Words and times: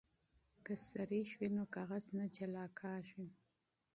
که 0.65 0.73
سريښ 0.87 1.29
وي 1.39 1.49
نو 1.57 1.63
کاغذ 1.75 2.05
نه 2.17 2.25
جلا 2.37 2.65
کیږي. 2.79 3.25